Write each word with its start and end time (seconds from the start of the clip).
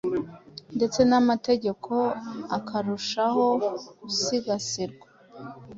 ndetse 0.75 0.99
n’amateka 1.09 1.99
akarushaho 2.57 3.45
gusigasirwa, 4.01 5.07